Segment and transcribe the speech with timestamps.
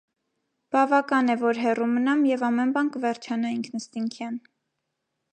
[0.75, 4.41] Բավական է, որ հեռու մնամ, և ամեն բան կվերջանա ինքնըստինքյան: